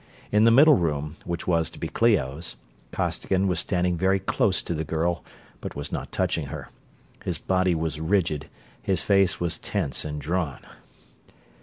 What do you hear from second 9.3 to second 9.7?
was